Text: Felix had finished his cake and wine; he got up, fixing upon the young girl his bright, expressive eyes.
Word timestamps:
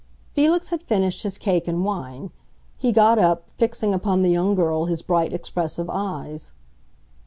Felix 0.33 0.69
had 0.69 0.81
finished 0.81 1.21
his 1.21 1.37
cake 1.37 1.67
and 1.67 1.85
wine; 1.85 2.31
he 2.75 2.91
got 2.91 3.19
up, 3.19 3.51
fixing 3.51 3.93
upon 3.93 4.23
the 4.23 4.31
young 4.31 4.55
girl 4.55 4.85
his 4.85 5.03
bright, 5.03 5.31
expressive 5.31 5.91
eyes. 5.91 6.53